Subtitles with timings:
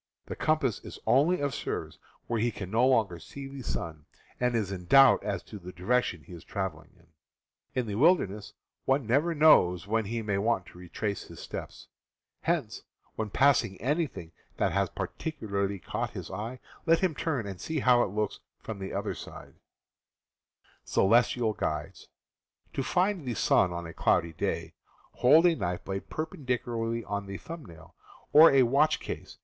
[0.25, 4.05] The com pass is only of service when he can no longer see the sun,
[4.39, 7.05] and is in doubt as to the direction he is traveling in.
[7.79, 8.53] In the wilderness
[8.85, 11.87] one never knows when he may want to retrace his steps.
[12.39, 12.81] Hence,
[13.15, 13.99] when passing any PioleStsr Dipper ■■ Fig.
[14.07, 14.07] 11.
[14.07, 18.39] thing that has particularly caught his eye, let him turn and see how it looks
[18.57, 19.53] from the other side.
[20.93, 21.13] To
[22.83, 24.73] find the sun on a cloudy day:
[25.11, 27.93] hold a knife blade perpendicularly on the thumb nail,
[28.33, 29.39] or on a watch case, P...